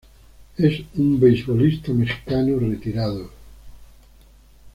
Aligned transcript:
Es 0.57 0.81
un 0.95 1.19
beisbolista 1.19 1.91
mexicano 1.91 2.57
retirado. 2.57 3.29